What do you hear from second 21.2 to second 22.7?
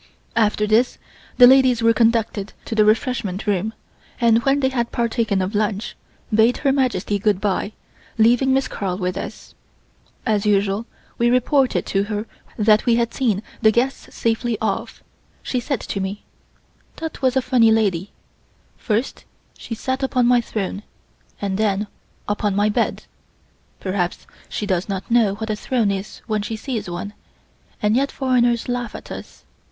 and then upon my